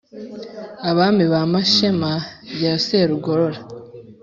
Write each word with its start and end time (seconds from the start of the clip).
abami 0.89 1.25
ba 1.31 1.41
mashema 1.51 2.11
ya 2.63 2.73
serugorora, 2.85 3.59